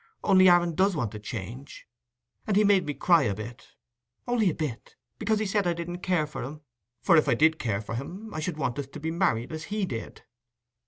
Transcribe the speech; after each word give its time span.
Only 0.23 0.49
Aaron 0.49 0.73
does 0.73 0.95
want 0.95 1.13
a 1.13 1.19
change; 1.19 1.85
and 2.47 2.57
he 2.57 2.63
made 2.63 2.87
me 2.87 2.95
cry 2.95 3.21
a 3.21 3.35
bit—only 3.35 4.49
a 4.49 4.53
bit—because 4.55 5.37
he 5.37 5.45
said 5.45 5.67
I 5.67 5.73
didn't 5.73 5.99
care 5.99 6.25
for 6.25 6.41
him, 6.41 6.61
for 7.03 7.17
if 7.17 7.29
I 7.29 7.35
cared 7.35 7.83
for 7.83 7.93
him 7.93 8.33
I 8.33 8.39
should 8.39 8.57
want 8.57 8.79
us 8.79 8.87
to 8.87 8.99
be 8.99 9.11
married, 9.11 9.51
as 9.51 9.65
he 9.65 9.85
did." 9.85 10.23